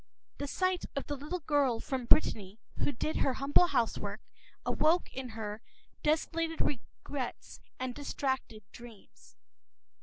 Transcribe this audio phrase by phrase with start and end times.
[0.39, 4.19] The sight of the little girl from Brittany who did her humble housework
[4.65, 5.61] awoke in her
[6.01, 9.35] desolated regrets and distracted dreams.